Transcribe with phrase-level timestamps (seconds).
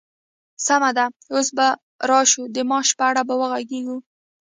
[0.65, 1.67] سمه ده، اوس به
[2.09, 3.97] راشو د معاش په اړه به وغږيږو!